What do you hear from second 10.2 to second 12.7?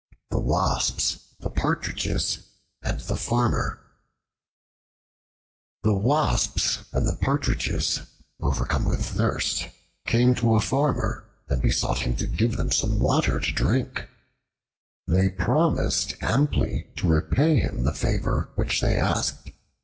to a Farmer and besought him to give